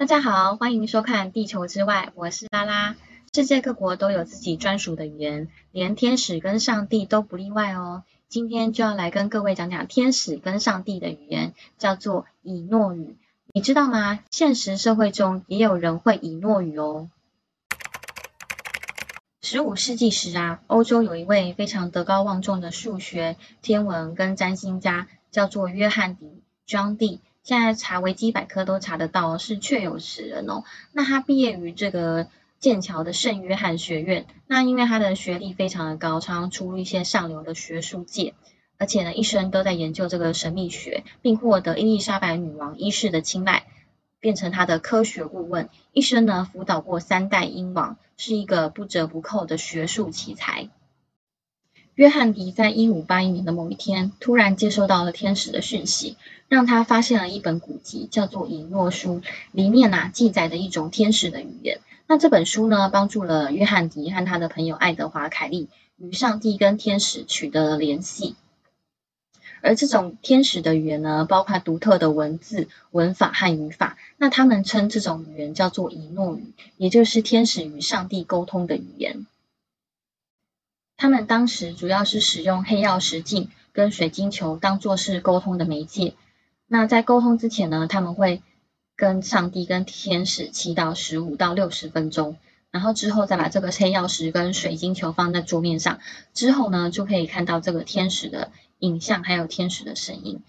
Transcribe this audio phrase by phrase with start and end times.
[0.00, 2.96] 大家好，欢迎收看《地球之外》，我是拉拉。
[3.34, 8.02] 世界各国都有自己专属的语言，连天使跟上帝都不例外哦。
[8.26, 13.18] 今天就要来跟各位讲讲天使跟上帝的语言，叫做以诺语。
[13.52, 14.20] 你知道吗？
[14.30, 17.10] 现实社会中也有人会以诺语哦。
[19.42, 27.20] 十五世纪时啊，欧洲有一位非常德高望重的数学、天文跟占星家，叫做约翰迪 （John D）。
[27.42, 30.64] 现在查维基百科都查得到，是确有此人哦。
[30.92, 38.34] 那他毕业于这个剑桥的圣约翰学院，那因为他的学历非常的高，常常出入一些上流的学术界，
[38.76, 43.64] 而且呢，一生都在研究这个神秘学，并获得伊丽莎白女王一世的青睐，
[44.20, 45.70] 变成他的科学顾问。
[45.92, 50.68] 一生呢，辅导过三代英王，是一个不折不扣的学术奇才。
[52.00, 56.16] 约翰迪在一五八一年的某一天，突然接收到了天使的讯息，
[56.48, 59.20] 让他发现了一本古籍，叫做《以诺书》，
[59.52, 61.80] 里面呐记载的一种天使的语言。
[62.06, 68.34] 那这本书呢，帮助了约翰迪和他的朋友爱德华凯利与上帝跟天使取得了联系。
[69.60, 73.98] 而这种天使的语言呢，包括独特的文字、文法和语法。
[74.16, 79.26] 那他们称这种语言叫做以诺语，也就是天使与上帝沟通的语言。
[81.00, 86.12] 他们当时主要是使用黑曜石镜跟水晶球当做是沟通的媒介。
[86.66, 88.42] 那在沟通之前呢，他们会
[88.96, 92.36] 跟上帝跟天使祈祷十五到六十分钟，
[92.70, 96.00] 然后之后再把这个黑曜石跟水晶球放在桌面上，
[96.34, 100.42] 之后呢就可以看到这个天使的影像还有天使的声音。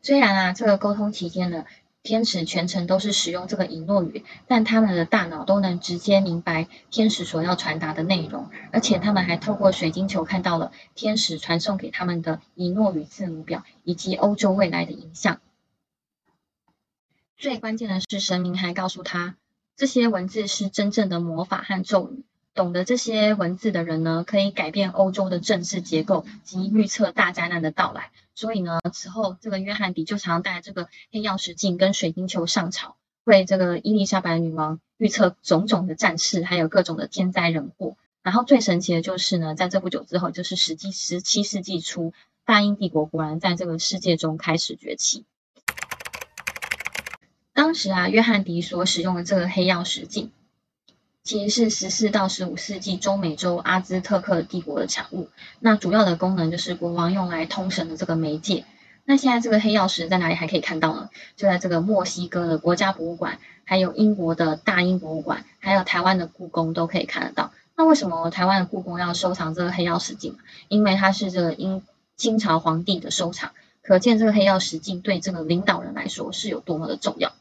[0.00, 1.66] 虽然啊，这个沟通期间呢。
[2.02, 15.40] 天使全程都是使用这个以诺语，但他们的大脑都能直接明白天使所要传达的内容，而且他们还透过水晶球看到了天使传送给他们的以诺语字母表以及欧洲未来的影像。
[17.36, 19.36] 最关键的是，神明还告诉他，
[19.76, 22.24] 这些文字是真正的魔法和咒语。
[22.54, 28.10] 懂得这些文字的人呢，可以改变欧洲的政治结构及预测大灾难的到来。
[28.34, 37.96] 所以呢，此后这个约翰迪就常带这个黑曜石镜跟水晶球上朝，为这个伊丽莎白女王预测种种的战事，还有各种的天灾人祸。
[38.22, 42.12] 然后最神奇的就是呢，在这不久之后，就是十纪十七世纪初，
[42.44, 45.24] 大英帝国果然在这个世界中开始崛起。
[47.52, 50.32] 当时啊，约翰迪所使用的这个黑曜石镜。
[51.24, 55.28] 其实是十四到十五世纪中美洲阿兹特克帝国的产物。
[55.60, 58.64] 那主要的功能就是国王用来通神的这个媒介。
[59.04, 61.10] 那现在这个黑曜石在哪里还可以看到呢？
[61.36, 67.52] 就在这个墨西哥的国家博物馆，还有英国的大英博物馆，还有台湾的故宫都可以看得到。
[67.76, 70.38] 那为什么台湾的故宫要收藏这个黑曜石镜？
[70.68, 71.82] 因为它是这个英
[72.16, 73.52] 清朝皇帝的收藏，
[73.82, 77.32] 可见这个黑曜石镜对这个领导人来说是有多么的重要。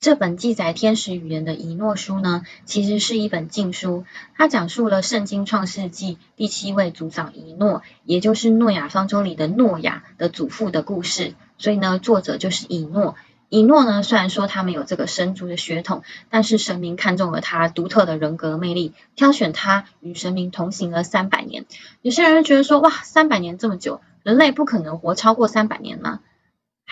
[0.00, 11.34] 这本记载天使语言的以诺书呢，其实是一本禁书，它讲述了圣经创世纪第七位族长以诺，也就是诺亚方舟里的诺亚的祖父的故事。
[11.58, 13.14] 所以呢，作者就是以诺。
[13.50, 21.66] 以诺呢，虽然说他们有这个神族的血统，但是神明看中了他独特的人格魅力，挑选他与神明同行了三百年。
[22.00, 26.20] 有些人觉得说，哇，三百年这么久，人类不可能活超过三百年吗？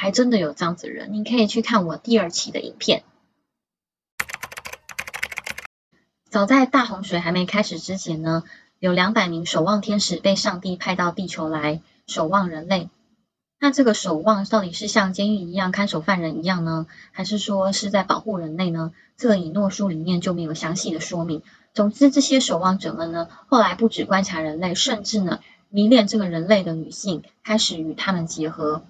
[0.00, 3.02] 还真的有这样子人，你可以去看我第二期的影片。
[6.30, 8.44] 早在大洪水还没开始之前呢，
[8.78, 12.88] 有两百名守望天使被上帝派到地球来守望人类。
[13.58, 18.92] 那这个守望到底是像监狱一样看守犯人一样呢，还是说是在保护人类呢？
[19.16, 21.42] 这个以诺书里面就没有详细的说明。
[21.74, 28.84] 总之，这些守望者们呢，后来不止观察人类，甚至呢迷恋这个人类的女性，开始与他们结合。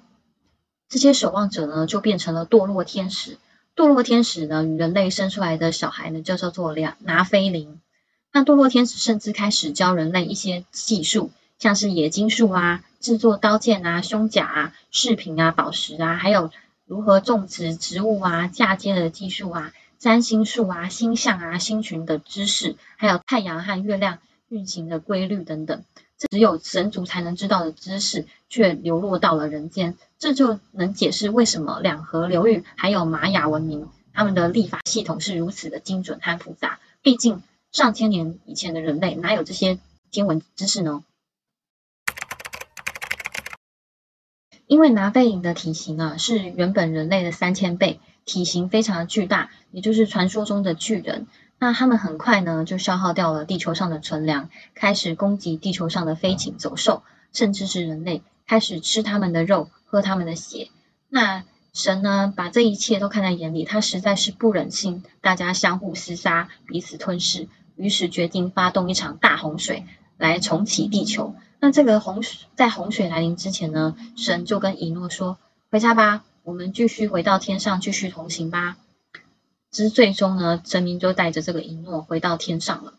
[0.88, 3.37] 这些守望者呢，就变成了堕落天使。
[3.76, 7.81] 堕落天使呢，与人类生出来的小孩呢，就叫做两拿菲林。
[8.32, 16.50] 那堕落天使甚至开始教人类一些技术，像是冶金术啊、制作刀剑啊、胸甲啊、饰品啊、宝石啊，还有
[16.87, 24.19] 如何种植植物啊、嫁接的技术啊、占星术啊、星象啊、星群的知识，还有太阳和月亮
[24.49, 25.85] 运行的规律等等。
[26.17, 36.81] 这只有神族才能知道的知识，却流落到了人间，这就能解释为什么两河流域还有玛雅文明，他们的历法系统是如此的精准和复杂。
[37.03, 39.79] 毕竟上千年以前的人类哪有这些
[40.11, 41.05] 天文知识呢？
[44.67, 51.27] 因为拿贝影的体型啊是原本人类的三千倍，体型非常的巨大，也就是传说中的巨人。
[51.59, 57.03] 那他们很快呢，就消耗掉了地球上的存粮，开始攻击地球上的飞禽走兽，
[57.33, 60.69] 甚至是人类，开始吃他们的肉，喝他们的血。
[61.09, 61.43] 那
[61.73, 69.87] 神呢，把这一切都看在眼里，他实在是不忍心大家相互厮杀、彼此吞噬，于是决定发动一场大洪水
[70.19, 71.35] 来重启地球。
[71.61, 75.39] 那这个洪水在洪水来临之前呢，神就跟以诺说
[75.73, 78.79] ：“回家吧，我们继续回到天上，继续同行吧。”
[79.71, 82.95] 之最终呢，神明就带着这个以诺回到天上了。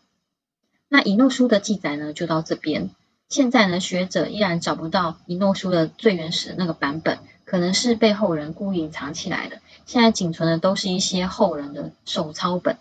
[0.88, 2.90] 那以诺书的记载呢，就到这边。
[3.28, 9.58] 现在呢，学者依然找不到以诺书的最原始的那个版本，可能是被后人故意隐藏起来的。
[9.84, 12.78] 现在仅存的都是一些后人的手抄本。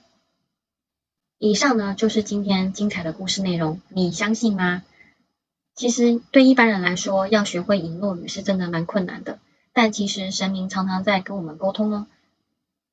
[1.39, 4.83] 以上呢，就是今天精彩的故事内容，你相信吗？
[5.73, 9.39] 其实对一般人来说，要学会以诺语是真的蛮困难的。
[9.73, 12.07] 但其实神明常常在跟我们沟通哦。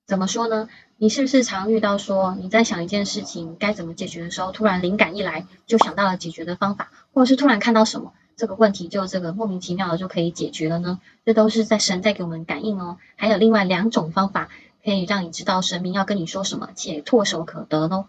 [0.06, 0.68] 怎么说呢？
[0.98, 11.00] 你是不是常遇到说你在想一件事情该怎么解决的时候，突然灵感一来就想到了解决的方法，或者是突然看到什么这个问题就这个莫名其妙的就可以解决了呢？
[11.24, 12.98] 这都是在神在给我们感应哦。
[13.16, 14.48] 还有另外两种方法
[14.84, 18.06] 可以让你知道神明要跟你说什么，且唾手可得哦。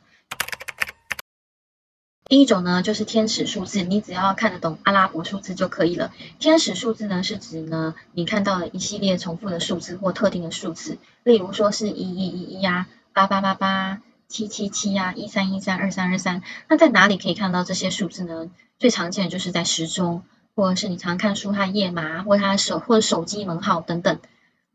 [2.30, 6.12] 第一种呢，就是天使数字，你只要看得懂阿拉伯数字就可以了。
[6.40, 16.44] 天使数字呢，是指呢你看到了一系列重复的数字或特定的数字，例如说是一一一一呀、八八八八、七七七呀、一三一三、二三二三。
[16.68, 18.50] 那在哪里可以看到这些数字呢？
[18.78, 24.20] 最常见的就是在时钟，或者是你常看书它页码，或它手或者手机门号等等。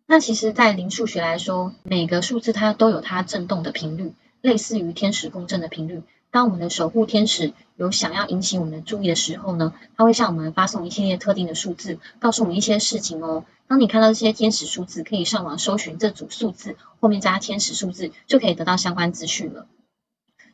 [0.07, 6.03] 那其实，在零数学来说，每个数字它都有它振动的频率，类似于天使共振的频率。
[6.33, 13.45] 当我们的守护天使有想要引起我们的注意的时候呢，他会向我们发送一系列特定的数字，告诉我们一些事情哦。
[13.69, 19.67] 当你看到这些天使数字，可以上网搜寻这组数字后面加天使数字，就可以得到相关资讯了。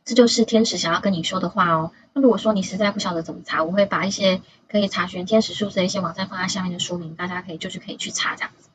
[0.03, 1.91] 这就是天使想要跟你说的话哦。
[2.13, 8.69] 那如果说你实在不晓得怎么查，我会把一些可以查询天使数字的一些网站放在下面的说明，大家可以就是可以去查这样子。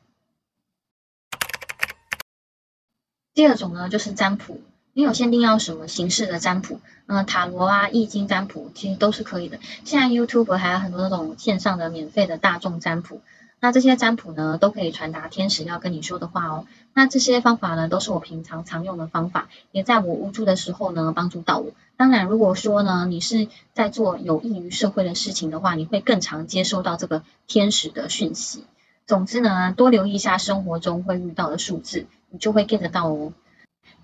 [3.35, 4.61] 第二种呢，就是占卜。
[4.97, 6.79] 你有限定要什么形式的占卜？
[7.05, 9.59] 嗯，塔罗啊、易经占卜其实都是可以的。
[9.83, 13.19] 现在 YouTube 还有很多那种线上的免费的大众占卜，
[13.59, 16.65] 那这些占卜呢都可以传达天使要跟你说的话哦。
[16.93, 21.73] 那这些方法呢都是我平常常用的方法，也在我无助的时候呢帮助到我。
[21.97, 28.63] 当然，如果说呢你是在做有益于社会的事情的话，你会更常接收到这个天使的讯息。
[29.05, 33.33] 总之呢，多留意一下生活中会遇到的数字，你就会 get 到哦。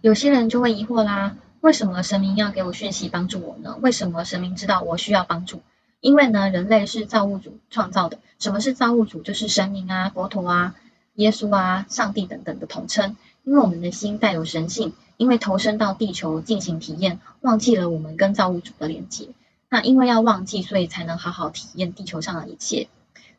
[0.02, 3.78] 有些人就会疑惑啦，为什么神明要给我讯息帮助我呢？
[3.82, 5.62] 为什么神明知道我需要帮助？
[6.00, 8.18] 因为呢，人类是造物主创造的。
[8.40, 9.22] 什么是造物主？
[9.22, 10.76] 就是神明啊、佛陀啊、
[11.14, 13.16] 耶稣啊、上帝等等的统称。
[13.44, 19.30] 因为我们的心带有神性，因为投身到地球进行体验，忘记了我们跟造物主的连接。
[19.70, 22.88] 那因为要忘记，所以才能好好体验地球上的一切。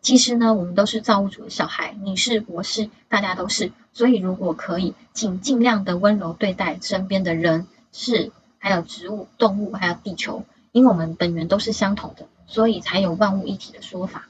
[0.02, 3.72] 其实呢，我们都是造物主的小孩，你是我是，大家都是。
[3.92, 14.26] 所以如果可以，请尽量的温柔对待身边的人、事，还有植物、动物，还有地球，因为我们本源都是相同的，所以才有万物一体的说法。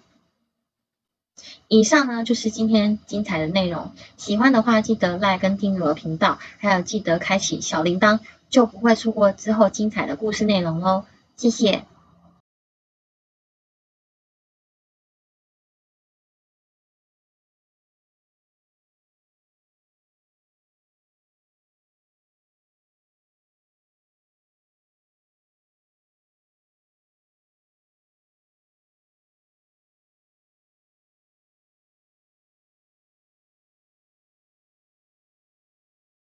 [1.69, 8.19] 以上呢就是今天精彩的内容，喜欢的话记得来跟订阅我的频道，还有记得开启小铃铛，
[8.51, 11.05] 就不会错过之后精彩的故事内容喽。
[11.37, 11.85] 谢谢。